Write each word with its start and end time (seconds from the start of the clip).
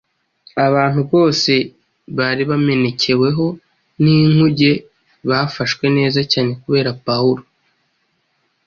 Abantu 0.67 0.99
bose 1.11 1.53
bari 2.17 2.43
bamenekeweho 2.51 3.45
n’inkuge 4.03 4.71
bafashwe 5.29 5.85
neza 5.97 6.19
cyane 6.31 6.51
kubera 6.61 6.89
Pawulo; 7.05 7.43